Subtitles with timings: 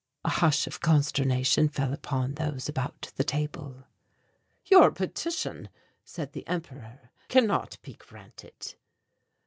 [0.25, 3.83] A hush of consternation fell upon those about the table.
[4.65, 5.69] "Your petition,"
[6.03, 8.73] said the Emperor, "cannot be granted."